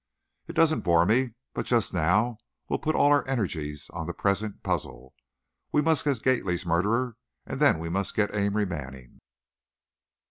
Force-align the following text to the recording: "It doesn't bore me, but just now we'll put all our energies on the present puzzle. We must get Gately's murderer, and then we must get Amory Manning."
"It 0.47 0.53
doesn't 0.53 0.81
bore 0.81 1.05
me, 1.05 1.35
but 1.53 1.67
just 1.67 1.93
now 1.93 2.39
we'll 2.67 2.79
put 2.79 2.95
all 2.95 3.11
our 3.11 3.23
energies 3.27 3.87
on 3.91 4.07
the 4.07 4.15
present 4.15 4.63
puzzle. 4.63 5.13
We 5.71 5.83
must 5.83 6.03
get 6.03 6.23
Gately's 6.23 6.65
murderer, 6.65 7.17
and 7.45 7.59
then 7.59 7.77
we 7.77 7.87
must 7.87 8.15
get 8.15 8.33
Amory 8.35 8.65
Manning." 8.65 9.19